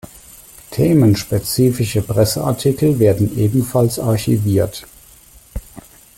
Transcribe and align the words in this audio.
Themenspezifische 0.71 2.01
Presseartikel 2.01 2.97
werden 2.97 3.37
ebenfalls 3.37 3.99
archiviert. 3.99 4.87